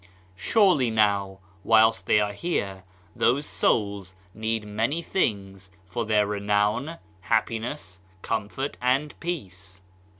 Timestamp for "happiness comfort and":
7.19-9.13